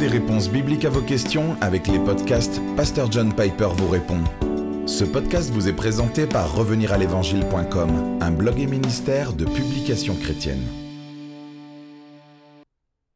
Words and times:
des 0.00 0.08
réponses 0.08 0.48
bibliques 0.48 0.86
à 0.86 0.88
vos 0.88 1.02
questions 1.02 1.58
avec 1.60 1.86
les 1.86 1.98
podcasts 1.98 2.58
Pasteur 2.74 3.12
John 3.12 3.34
Piper 3.34 3.68
vous 3.76 3.88
répond. 3.88 4.24
Ce 4.86 5.04
podcast 5.04 5.50
vous 5.50 5.68
est 5.68 5.74
présenté 5.74 6.26
par 6.26 6.54
reveniralévangile.com, 6.56 8.18
un 8.18 8.30
blog 8.30 8.58
et 8.58 8.66
ministère 8.66 9.34
de 9.34 9.44
publications 9.44 10.16
chrétiennes. 10.16 10.66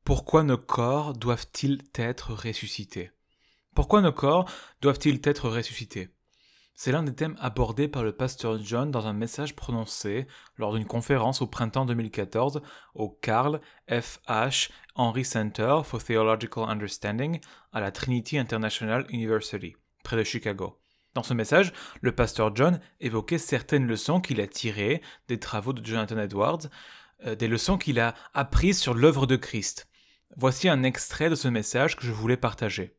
Pourquoi 0.04 0.42
nos 0.42 0.58
corps 0.58 1.14
doivent-ils 1.14 1.80
être 1.94 2.34
ressuscités? 2.34 3.12
Pourquoi 3.74 4.02
nos 4.02 4.12
corps 4.12 4.44
doivent-ils 4.82 5.22
être 5.24 5.48
ressuscités? 5.48 6.10
C'est 6.76 6.90
l'un 6.90 7.04
des 7.04 7.14
thèmes 7.14 7.36
abordés 7.40 7.86
par 7.86 8.02
le 8.02 8.12
pasteur 8.12 8.60
John 8.60 8.90
dans 8.90 9.06
un 9.06 9.12
message 9.12 9.54
prononcé 9.54 10.26
lors 10.56 10.74
d'une 10.74 10.86
conférence 10.86 11.40
au 11.40 11.46
printemps 11.46 11.86
2014 11.86 12.62
au 12.94 13.08
Carl 13.08 13.60
F. 13.88 14.18
H. 14.28 14.70
Henry 14.96 15.24
Center 15.24 15.82
for 15.84 16.02
Theological 16.02 16.64
Understanding 16.68 17.40
à 17.72 17.80
la 17.80 17.92
Trinity 17.92 18.38
International 18.38 19.06
University, 19.10 19.76
près 20.02 20.16
de 20.16 20.24
Chicago. 20.24 20.80
Dans 21.14 21.22
ce 21.22 21.32
message, 21.32 21.72
le 22.00 22.10
pasteur 22.10 22.54
John 22.56 22.80
évoquait 22.98 23.38
certaines 23.38 23.86
leçons 23.86 24.20
qu'il 24.20 24.40
a 24.40 24.48
tirées 24.48 25.00
des 25.28 25.38
travaux 25.38 25.72
de 25.72 25.84
Jonathan 25.84 26.18
Edwards, 26.18 26.66
euh, 27.24 27.36
des 27.36 27.46
leçons 27.46 27.78
qu'il 27.78 28.00
a 28.00 28.14
apprises 28.34 28.80
sur 28.80 28.94
l'œuvre 28.94 29.28
de 29.28 29.36
Christ. 29.36 29.86
Voici 30.36 30.68
un 30.68 30.82
extrait 30.82 31.30
de 31.30 31.36
ce 31.36 31.46
message 31.46 31.94
que 31.94 32.04
je 32.04 32.10
voulais 32.10 32.36
partager. 32.36 32.96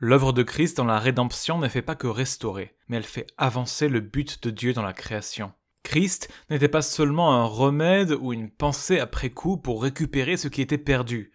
L'œuvre 0.00 0.32
de 0.32 0.44
Christ 0.44 0.76
dans 0.76 0.84
la 0.84 1.00
rédemption 1.00 1.58
ne 1.58 1.66
fait 1.66 1.82
pas 1.82 1.96
que 1.96 2.06
restaurer, 2.06 2.76
mais 2.86 2.98
elle 2.98 3.04
fait 3.04 3.26
avancer 3.36 3.88
le 3.88 3.98
but 3.98 4.40
de 4.44 4.50
Dieu 4.50 4.72
dans 4.72 4.82
la 4.82 4.92
création. 4.92 5.52
Christ 5.82 6.32
n'était 6.50 6.68
pas 6.68 6.82
seulement 6.82 7.34
un 7.34 7.44
remède 7.44 8.12
ou 8.20 8.32
une 8.32 8.48
pensée 8.48 9.00
après 9.00 9.30
coup 9.30 9.56
pour 9.56 9.82
récupérer 9.82 10.36
ce 10.36 10.46
qui 10.46 10.62
était 10.62 10.78
perdu. 10.78 11.32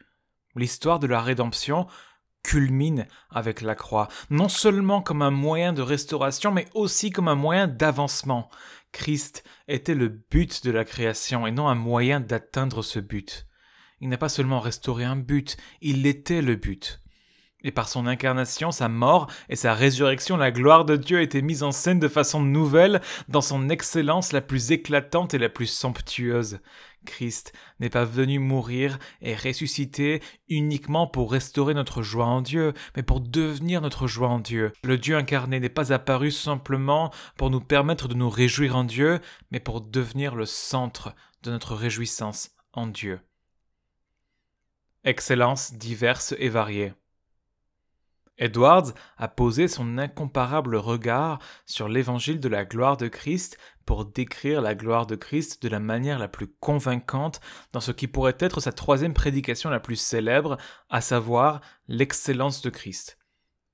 L'histoire 0.56 1.00
de 1.00 1.08
la 1.08 1.22
rédemption 1.22 1.88
culmine 2.42 3.06
avec 3.30 3.60
la 3.60 3.76
croix, 3.76 4.08
non 4.30 4.48
seulement 4.48 5.02
comme 5.02 5.24
un 5.24 5.32
moyen 5.32 5.74
de 5.74 5.82
restauration, 5.82 6.52
mais 6.52 6.68
aussi 6.74 7.10
comme 7.10 7.28
un 7.28 7.36
moyen 7.36 7.68
d'avancement. 7.68 8.50
Christ 8.94 9.44
était 9.68 9.96
le 9.96 10.08
but 10.08 10.64
de 10.64 10.72
la 10.72 10.86
création 10.86 11.46
et 11.48 11.52
non 11.52 11.68
un 11.68 11.76
moyen 11.76 12.22
d'atteindre 12.22 12.82
ce 12.82 13.00
but. 13.00 13.46
Il 14.00 14.08
n'a 14.08 14.18
pas 14.18 14.30
seulement 14.30 14.62
restauré 14.62 15.04
un 15.04 15.18
but, 15.18 15.58
il 15.82 16.06
était 16.06 16.42
le 16.42 16.56
but. 16.56 17.03
Et 17.64 17.72
par 17.72 17.88
son 17.88 18.08
incarnation, 18.08 18.72
sa 18.72 18.90
mort 18.90 19.28
et 19.48 19.56
sa 19.56 19.74
résurrection, 19.74 20.36
la 20.36 20.52
gloire 20.52 20.84
de 20.84 20.98
Dieu 20.98 21.20
a 21.20 21.22
été 21.22 21.42
mise 21.42 21.64
en 21.64 21.72
scène 21.72 22.00
de 22.00 22.08
façon 22.10 22.42
nouvelle, 22.42 23.02
dans 23.30 23.42
son 23.42 23.70
excellence 23.70 24.34
la 24.34 24.42
plus 24.42 24.72
éclatante 24.72 25.34
et 25.34 25.38
la 25.38 25.50
plus 25.50 25.68
somptueuse. 25.68 26.60
Christ 27.06 27.54
n'est 27.80 27.90
pas 27.90 28.06
venu 28.06 28.40
mourir 28.40 29.00
et 29.22 29.36
ressusciter 29.36 30.22
uniquement 30.50 31.08
pour 31.08 31.32
restaurer 31.32 31.74
notre 31.74 32.02
joie 32.02 32.26
en 32.26 32.42
Dieu, 32.42 32.74
mais 32.96 33.04
pour 33.04 33.22
devenir 33.22 33.82
notre 33.82 34.08
joie 34.08 34.30
en 34.30 34.40
Dieu. 34.40 34.74
Le 34.84 34.98
Dieu 34.98 35.16
incarné 35.16 35.60
n'est 35.60 35.70
pas 35.70 35.94
apparu 35.94 36.32
simplement 36.32 37.12
pour 37.38 37.50
nous 37.50 37.62
permettre 37.62 38.08
de 38.08 38.16
nous 38.16 38.30
réjouir 38.30 38.76
en 38.76 38.84
Dieu, 38.84 39.20
mais 39.52 39.60
pour 39.60 39.82
devenir 39.82 40.36
le 40.36 40.46
centre 40.46 41.14
de 41.44 41.52
notre 41.52 41.76
réjouissance 41.76 42.52
en 42.74 42.88
Dieu. 42.88 43.20
Excellence 45.04 45.74
diverses 45.74 46.34
et 46.38 46.50
variées. 46.50 46.94
Edwards 48.38 48.94
a 49.18 49.28
posé 49.28 49.68
son 49.68 49.98
incomparable 49.98 50.76
regard 50.76 51.40
sur 51.66 51.88
l'évangile 51.88 52.40
de 52.40 52.50
la 52.50 52.66
gloire 52.66 52.98
de 52.98 53.08
Christ 53.08 53.58
pour 53.86 54.06
décrire 54.06 54.62
la 54.62 54.76
gloire 54.76 55.06
de 55.06 55.16
Christ 55.16 55.62
de 55.62 55.70
la 55.70 55.80
manière 55.80 56.20
la 56.20 56.28
plus 56.28 56.48
convaincante 56.48 57.42
dans 57.74 57.80
ce 57.80 57.92
qui 57.92 58.08
pourrait 58.08 58.38
être 58.40 58.60
sa 58.60 58.72
troisième 58.72 59.14
prédication 59.14 59.70
la 59.70 59.80
plus 59.80 59.98
célèbre, 59.98 60.58
à 60.90 61.02
savoir 61.02 61.62
l'excellence 61.88 62.62
de 62.62 62.70
Christ. 62.70 63.18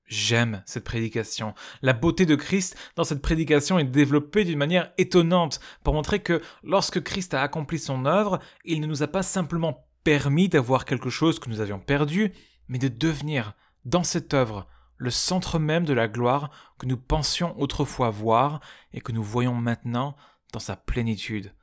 J'aime 0.06 0.62
cette 0.66 0.84
prédication. 0.84 1.54
La 1.82 1.92
beauté 1.92 2.26
de 2.26 2.34
Christ 2.34 2.76
dans 2.96 3.04
cette 3.04 3.22
prédication 3.22 3.78
est 3.78 3.84
développée 3.84 4.44
d'une 4.44 4.58
manière 4.58 4.92
étonnante 4.98 5.60
pour 5.84 5.94
montrer 5.94 6.18
que 6.18 6.42
lorsque 6.64 7.00
Christ 7.00 7.32
a 7.32 7.42
accompli 7.42 7.78
son 7.78 8.04
œuvre, 8.06 8.40
il 8.64 8.80
ne 8.80 8.86
nous 8.86 9.04
a 9.04 9.06
pas 9.06 9.22
simplement 9.22 9.86
permis 10.02 10.48
d'avoir 10.48 10.84
quelque 10.84 11.10
chose 11.10 11.38
que 11.38 11.48
nous 11.48 11.60
avions 11.60 11.78
perdu, 11.78 12.32
mais 12.66 12.78
de 12.78 12.88
devenir 12.88 13.54
dans 13.84 14.04
cette 14.04 14.34
œuvre 14.34 14.68
le 15.00 15.10
centre 15.10 15.58
même 15.58 15.84
de 15.84 15.94
la 15.94 16.08
gloire 16.08 16.50
que 16.78 16.86
nous 16.86 16.98
pensions 16.98 17.58
autrefois 17.58 18.10
voir 18.10 18.60
et 18.92 19.00
que 19.00 19.12
nous 19.12 19.24
voyons 19.24 19.54
maintenant 19.54 20.14
dans 20.52 20.60
sa 20.60 20.76
plénitude. 20.76 21.54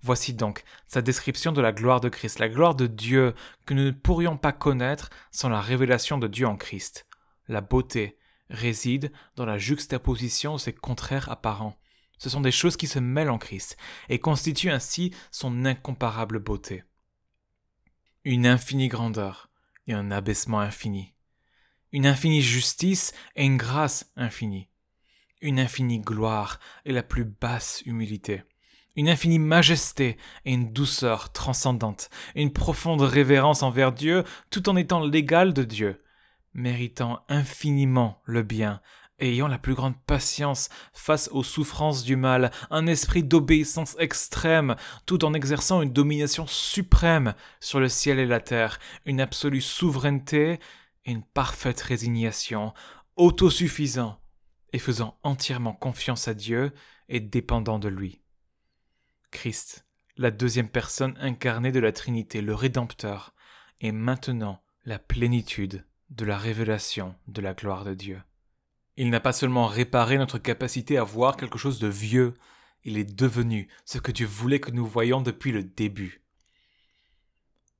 Voici 0.00 0.32
donc 0.32 0.64
sa 0.86 1.02
description 1.02 1.52
de 1.52 1.60
la 1.60 1.72
gloire 1.72 2.00
de 2.00 2.08
Christ, 2.08 2.38
la 2.38 2.48
gloire 2.48 2.74
de 2.74 2.86
Dieu 2.86 3.34
que 3.66 3.74
nous 3.74 3.84
ne 3.84 3.90
pourrions 3.90 4.38
pas 4.38 4.52
connaître 4.52 5.10
sans 5.30 5.48
la 5.48 5.60
révélation 5.60 6.16
de 6.16 6.26
Dieu 6.26 6.46
en 6.46 6.56
Christ. 6.56 7.06
La 7.48 7.60
beauté 7.60 8.16
réside 8.48 9.12
dans 9.34 9.44
la 9.44 9.58
juxtaposition 9.58 10.54
de 10.54 10.60
ses 10.60 10.72
contraires 10.72 11.30
apparents. 11.30 11.78
Ce 12.18 12.30
sont 12.30 12.40
des 12.40 12.52
choses 12.52 12.78
qui 12.78 12.86
se 12.86 12.98
mêlent 12.98 13.30
en 13.30 13.38
Christ 13.38 13.76
et 14.08 14.20
constituent 14.20 14.70
ainsi 14.70 15.12
son 15.30 15.66
incomparable 15.66 16.38
beauté. 16.38 16.84
Une 18.24 18.46
infinie 18.46 18.88
grandeur 18.88 19.50
et 19.86 19.92
un 19.92 20.10
abaissement 20.10 20.60
infini 20.60 21.15
une 21.96 22.06
infinie 22.06 22.42
justice 22.42 23.14
et 23.36 23.46
une 23.46 23.56
grâce 23.56 24.12
infinie, 24.16 24.68
une 25.40 25.58
infinie 25.58 26.00
gloire 26.00 26.60
et 26.84 26.92
la 26.92 27.02
plus 27.02 27.24
basse 27.24 27.82
humilité, 27.86 28.42
une 28.96 29.08
infinie 29.08 29.38
majesté 29.38 30.18
et 30.44 30.52
une 30.52 30.74
douceur 30.74 31.32
transcendante, 31.32 32.10
une 32.34 32.52
profonde 32.52 33.00
révérence 33.00 33.62
envers 33.62 33.92
Dieu 33.92 34.24
tout 34.50 34.68
en 34.68 34.76
étant 34.76 35.00
l'égal 35.00 35.54
de 35.54 35.64
Dieu, 35.64 36.02
méritant 36.52 37.24
infiniment 37.30 38.20
le 38.24 38.42
bien, 38.42 38.82
ayant 39.18 39.48
la 39.48 39.56
plus 39.56 39.72
grande 39.72 39.98
patience 40.06 40.68
face 40.92 41.30
aux 41.32 41.44
souffrances 41.44 42.04
du 42.04 42.16
mal, 42.16 42.50
un 42.68 42.86
esprit 42.86 43.22
d'obéissance 43.22 43.96
extrême, 43.98 44.76
tout 45.06 45.24
en 45.24 45.32
exerçant 45.32 45.80
une 45.80 45.94
domination 45.94 46.46
suprême 46.46 47.32
sur 47.58 47.80
le 47.80 47.88
ciel 47.88 48.18
et 48.18 48.26
la 48.26 48.40
terre, 48.40 48.80
une 49.06 49.22
absolue 49.22 49.62
souveraineté 49.62 50.60
une 51.06 51.24
parfaite 51.24 51.80
résignation, 51.80 52.74
autosuffisant 53.16 54.20
et 54.72 54.78
faisant 54.78 55.18
entièrement 55.22 55.72
confiance 55.72 56.28
à 56.28 56.34
Dieu 56.34 56.72
et 57.08 57.20
dépendant 57.20 57.78
de 57.78 57.88
lui. 57.88 58.20
Christ, 59.30 59.86
la 60.16 60.30
deuxième 60.30 60.68
personne 60.68 61.16
incarnée 61.20 61.72
de 61.72 61.80
la 61.80 61.92
Trinité, 61.92 62.40
le 62.40 62.54
Rédempteur, 62.54 63.34
est 63.80 63.92
maintenant 63.92 64.62
la 64.84 64.98
plénitude 64.98 65.84
de 66.10 66.24
la 66.24 66.38
révélation 66.38 67.14
de 67.26 67.40
la 67.40 67.54
gloire 67.54 67.84
de 67.84 67.94
Dieu. 67.94 68.22
Il 68.96 69.10
n'a 69.10 69.20
pas 69.20 69.32
seulement 69.32 69.66
réparé 69.66 70.16
notre 70.16 70.38
capacité 70.38 70.96
à 70.96 71.04
voir 71.04 71.36
quelque 71.36 71.58
chose 71.58 71.78
de 71.78 71.88
vieux, 71.88 72.34
il 72.84 72.98
est 72.98 73.16
devenu 73.16 73.68
ce 73.84 73.98
que 73.98 74.12
Dieu 74.12 74.26
voulait 74.26 74.60
que 74.60 74.70
nous 74.70 74.86
voyions 74.86 75.20
depuis 75.20 75.52
le 75.52 75.64
début. 75.64 76.22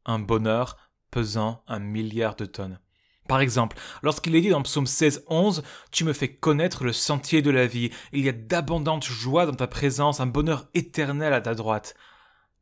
Un 0.05 0.19
bonheur 0.19 0.77
pesant 1.11 1.63
un 1.69 1.79
milliard 1.79 2.37
de 2.37 2.45
tonnes. 2.45 2.81
Par 3.27 3.41
exemple, 3.41 3.77
lorsqu'il 4.03 4.37
est 4.37 4.41
dit 4.41 4.51
dans 4.51 4.63
Psaume 4.63 4.87
16, 4.87 5.25
11, 5.29 5.63
Tu 5.91 6.05
me 6.05 6.13
fais 6.13 6.29
connaître 6.29 6.85
le 6.85 6.93
sentier 6.93 7.43
de 7.43 7.51
la 7.51 7.67
vie, 7.67 7.91
il 8.13 8.25
y 8.25 8.29
a 8.29 8.33
d'abondantes 8.33 9.05
joies 9.05 9.47
dans 9.47 9.55
ta 9.55 9.67
présence, 9.67 10.21
un 10.21 10.27
bonheur 10.27 10.69
éternel 10.75 11.33
à 11.33 11.41
ta 11.41 11.55
droite. 11.55 11.95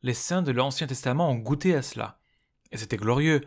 Les 0.03 0.15
saints 0.15 0.43
de 0.43 0.53
l'Ancien 0.53 0.87
Testament 0.87 1.31
ont 1.31 1.37
goûté 1.37 1.75
à 1.75 1.83
cela. 1.83 2.19
Et 2.73 2.77
c'était 2.77 2.97
glorieux. 2.97 3.43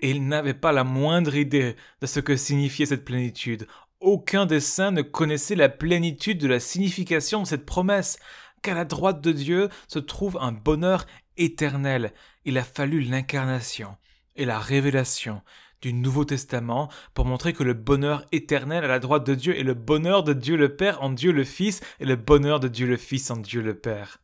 Et 0.00 0.10
ils 0.10 0.26
n'avaient 0.26 0.54
pas 0.54 0.72
la 0.72 0.84
moindre 0.84 1.34
idée 1.36 1.76
de 2.00 2.06
ce 2.06 2.20
que 2.20 2.36
signifiait 2.36 2.86
cette 2.86 3.04
plénitude. 3.04 3.66
Aucun 4.00 4.44
des 4.44 4.60
saints 4.60 4.90
ne 4.90 5.02
connaissait 5.02 5.54
la 5.54 5.68
plénitude 5.68 6.38
de 6.38 6.48
la 6.48 6.60
signification 6.60 7.42
de 7.42 7.46
cette 7.46 7.64
promesse, 7.64 8.18
qu'à 8.62 8.74
la 8.74 8.84
droite 8.84 9.20
de 9.20 9.32
Dieu 9.32 9.68
se 9.88 9.98
trouve 9.98 10.38
un 10.40 10.52
bonheur 10.52 11.06
éternel. 11.36 12.12
Il 12.44 12.58
a 12.58 12.64
fallu 12.64 13.00
l'incarnation 13.00 13.96
et 14.36 14.44
la 14.44 14.58
révélation 14.58 15.42
du 15.80 15.92
Nouveau 15.92 16.24
Testament 16.24 16.90
pour 17.12 17.26
montrer 17.26 17.52
que 17.52 17.62
le 17.62 17.74
bonheur 17.74 18.26
éternel 18.32 18.84
à 18.84 18.88
la 18.88 18.98
droite 18.98 19.26
de 19.26 19.34
Dieu 19.34 19.58
est 19.58 19.64
le 19.64 19.74
bonheur 19.74 20.22
de 20.22 20.32
Dieu 20.32 20.56
le 20.56 20.76
Père 20.76 21.02
en 21.02 21.10
Dieu 21.10 21.30
le 21.30 21.44
Fils 21.44 21.80
et 22.00 22.06
le 22.06 22.16
bonheur 22.16 22.58
de 22.58 22.68
Dieu 22.68 22.86
le 22.86 22.96
Fils 22.96 23.30
en 23.30 23.36
Dieu 23.36 23.60
le 23.60 23.78
Père. 23.78 24.20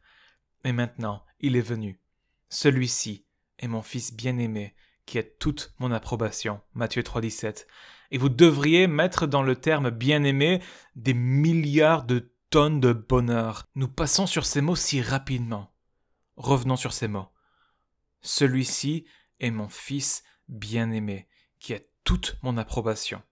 Et 0.65 0.73
maintenant, 0.73 1.25
il 1.39 1.57
est 1.57 1.61
venu. 1.61 2.01
Celui-ci 2.49 3.27
est 3.59 3.69
mon 3.69 3.83
Fils 3.83 4.15
bien-aimé 4.15 4.75
qui 5.07 5.19
a 5.19 5.23
toute 5.23 5.75
mon 5.79 5.93
approbation. 5.93 6.61
Matthieu 6.75 7.03
3,17. 7.03 7.67
Et 8.11 8.19
vous 8.19 8.29
devriez 8.29 8.87
mettre 8.87 9.27
dans 9.27 9.43
le 9.43 9.57
terme 9.57 9.91
bien-aimé 9.91 10.63
des 10.97 11.15
milliards 11.15 12.05
de 12.05 12.33
tonnes 12.51 12.81
de 12.81 12.93
bonheur. 12.93 13.67
Nous 13.75 13.89
passons 13.89 14.27
sur 14.27 14.47
ces 14.47 14.61
mots 14.61 14.77
si 14.77 15.03
rapidement. 15.03 15.73
Revenons 16.37 16.77
sur 16.77 16.93
ces 16.93 17.09
mots. 17.09 17.29
Celui-ci 18.23 19.05
est 19.41 19.51
mon 19.51 19.69
Fils 19.69 20.23
bien-aimé 20.49 21.27
qui 21.59 21.75
a 21.75 21.81
toute 22.05 22.37
mon 22.43 22.57
approbation, 22.57 23.23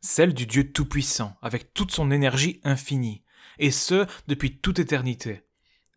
celle 0.00 0.34
du 0.34 0.46
Dieu 0.46 0.72
Tout-Puissant, 0.72 1.36
avec 1.42 1.74
toute 1.74 1.90
son 1.90 2.10
énergie 2.10 2.60
infinie, 2.64 3.22
et 3.58 3.70
ce 3.70 4.06
depuis 4.26 4.58
toute 4.58 4.78
éternité. 4.78 5.42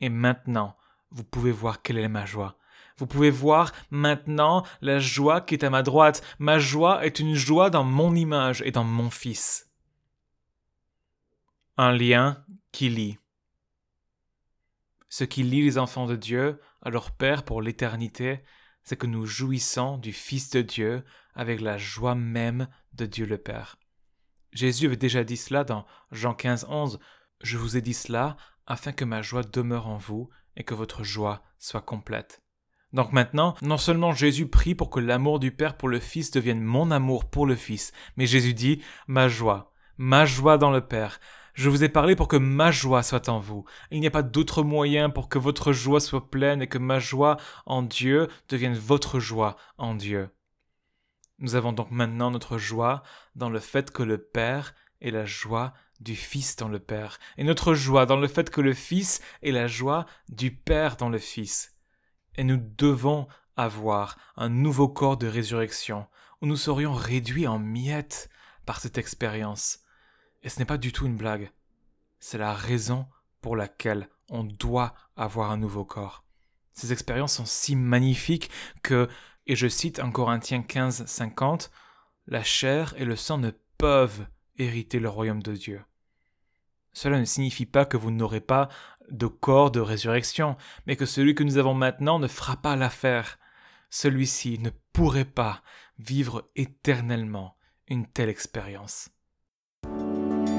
Et 0.01 0.09
maintenant, 0.09 0.77
vous 1.12 1.24
pouvez 1.24 1.51
voir 1.51 1.81
quelle 1.81 1.98
est 1.98 2.07
ma 2.07 2.25
joie. 2.25 2.57
Vous 2.98 3.07
pouvez 3.07 3.30
voir 3.30 3.74
maintenant 3.92 4.65
la 4.81 5.00
joie 5.00 5.42
qui 5.42 5.54
est 5.54 5.63
à 5.63 5.69
ma 5.69 5.83
droite. 5.83 6.24
Ma 6.39 6.57
joie 6.57 7.06
est 7.06 7.19
une 7.19 7.36
joie 7.36 7.69
dans 7.69 7.83
mon 7.83 8.15
image 8.15 8.63
et 8.63 8.71
dans 8.71 8.83
mon 8.83 9.10
Fils. 9.10 9.69
Un 11.77 11.92
lien 11.92 12.44
qui 12.71 12.89
lie. 12.89 13.19
Ce 15.10 15.24
qui 15.24 15.44
lie 15.44 15.62
les 15.62 15.77
enfants 15.77 16.07
de 16.07 16.15
Dieu 16.15 16.60
à 16.81 16.89
leur 16.89 17.12
Père 17.12 17.44
pour 17.44 17.62
l'éternité, 17.62 18.44
c'est 18.88 18.95
que 18.95 19.06
nous 19.06 19.25
jouissons 19.25 19.98
du 19.98 20.13
Fils 20.13 20.50
de 20.51 20.62
Dieu 20.62 21.04
avec 21.36 21.60
la 21.60 21.78
joie 21.78 22.16
même 22.16 22.69
de 22.94 23.06
Dieu 23.06 23.25
le 23.25 23.38
Père. 23.38 23.75
Jésus 24.54 24.86
avait 24.86 24.95
déjà 24.95 25.25
dit 25.25 25.36
cela 25.36 25.66
dans 25.66 25.86
Jean 26.13 26.34
15, 26.34 26.68
11. 26.69 26.98
Je 27.42 27.57
vous 27.57 27.75
ai 27.75 27.81
dit 27.81 27.94
cela 27.94 28.38
afin 28.66 28.94
que 28.94 29.04
ma 29.04 29.22
joie 29.22 29.44
demeure 29.44 29.88
en 29.88 29.98
vous 29.98 30.30
et 30.56 30.63
que 30.63 30.74
votre 30.74 31.04
joie 31.04 31.44
soit 31.60 31.81
complète. 31.81 32.42
Donc 32.94 33.12
maintenant, 33.12 33.56
non 33.62 33.78
seulement 33.78 34.13
Jésus 34.13 34.48
prie 34.48 34.74
pour 34.74 34.89
que 34.89 35.01
l'amour 35.01 35.39
du 35.39 35.51
Père 35.51 35.75
pour 35.75 35.89
le 35.89 36.00
Fils 36.00 36.31
devienne 36.31 36.63
mon 36.63 36.89
amour 36.89 37.30
pour 37.30 37.45
le 37.45 37.57
Fils, 37.57 37.92
mais 38.16 38.25
Jésus 38.25 38.54
dit 38.54 38.81
ma 39.06 39.28
joie, 39.28 39.74
ma 39.98 40.25
joie 40.25 40.57
dans 40.57 40.72
le 40.72 40.80
Père. 40.88 41.19
Je 41.57 41.71
vous 41.71 41.83
ai 41.83 41.89
parlé 41.89 42.15
pour 42.15 42.27
que 42.27 42.38
ma 42.38 42.69
joie 42.69 43.01
soit 43.01 43.30
en 43.30 43.39
vous. 43.39 43.65
Il 43.89 44.00
n'y 44.00 44.06
a 44.06 44.12
pas 44.12 44.21
d'autre 44.21 44.62
moyen 44.62 45.09
pour 45.09 45.27
que 45.27 45.39
votre 45.39 45.74
joie 45.74 46.00
soit 46.00 46.30
pleine 46.30 46.62
et 46.62 46.68
que 46.68 46.77
ma 46.77 47.00
joie 47.00 47.38
en 47.65 47.81
Dieu 47.81 48.27
devienne 48.48 48.75
votre 48.75 49.19
joie 49.19 49.57
en 49.80 49.95
Dieu. 49.95 50.30
Nous 51.39 51.56
avons 51.56 51.74
donc 51.74 51.89
maintenant 51.89 52.30
notre 52.30 52.59
joie 52.59 53.01
dans 53.33 53.50
le 53.50 53.59
fait 53.59 53.89
que 53.89 54.04
le 54.04 54.19
Père 54.19 54.75
est 55.01 55.09
la 55.09 55.25
joie 55.25 55.74
du 56.00 56.15
Fils 56.15 56.57
dans 56.57 56.68
le 56.68 56.77
Père, 56.77 57.18
et 57.38 57.44
notre 57.44 57.74
joie 57.74 58.06
dans 58.06 58.18
le 58.18 58.27
fait 58.27 58.51
que 58.51 58.62
le 58.62 58.75
Fils 58.75 59.19
est 59.42 59.51
la 59.51 59.65
joie 59.65 60.06
du 60.30 60.51
Père 60.51 60.95
dans 60.95 61.10
le 61.10 61.18
Fils. 61.18 61.75
Et 62.36 62.44
nous 62.44 62.62
devons 62.77 63.27
avoir 63.56 64.15
un 64.36 64.50
nouveau 64.50 64.89
corps 64.89 65.18
de 65.18 65.25
résurrection, 65.25 66.06
où 66.39 66.45
nous 66.45 66.56
serions 66.56 66.94
réduits 66.94 67.48
en 67.48 67.57
miettes 67.57 68.30
par 68.68 68.80
cette 68.80 69.00
expérience. 69.00 69.87
Et 70.44 70.50
ce 70.50 70.60
n'est 70.60 70.66
pas 70.66 70.78
du 70.78 70.92
tout 70.92 71.06
une 71.06 71.18
blague. 71.18 71.51
C'est 72.19 72.38
la 72.38 72.54
raison 72.54 73.07
pour 73.42 73.56
laquelle 73.56 74.10
on 74.30 74.44
doit 74.44 74.94
avoir 75.16 75.51
un 75.51 75.57
nouveau 75.57 75.86
corps. 75.86 76.24
Ces 76.74 76.92
expériences 76.92 77.36
sont 77.36 77.45
si 77.45 77.75
magnifiques 77.75 78.50
que 78.84 79.07
et 79.48 79.56
je 79.56 79.68
cite 79.68 80.00
en 80.00 80.12
Corinthiens 80.12 80.62
15, 80.62 81.06
50, 81.06 81.72
La 82.28 82.44
chair 82.44 82.94
et 82.98 83.06
le 83.06 83.16
sang 83.16 83.38
ne 83.38 83.51
peuvent 83.78 84.28
hériter 84.57 85.00
le 85.00 85.10
royaume 85.10 85.42
de 85.42 85.54
Dieu. 85.54 85.81
Cela 86.94 87.19
ne 87.19 87.25
signifie 87.25 87.66
pas 87.66 87.86
que 87.86 87.98
vous 87.98 88.12
n'aurez 88.12 88.42
pas 88.42 88.69
de 89.10 89.28
corps 89.28 89.72
de 89.72 89.80
résurrection, 89.80 90.57
mais 90.86 90.95
que 90.95 91.06
celui 91.06 91.36
que 91.36 91.44
nous 91.44 91.57
avons 91.57 91.74
maintenant 91.74 92.19
ne 92.19 92.28
fera 92.28 92.57
pas 92.57 92.75
l'affaire. 92.75 93.39
Celui-ci 93.89 94.60
ne 94.60 94.72
pourrait 94.92 95.25
pas 95.25 95.62
vivre 95.98 96.45
éternellement 96.56 97.56
une 97.88 98.06
telle 98.06 98.30
expérience. 98.30 99.10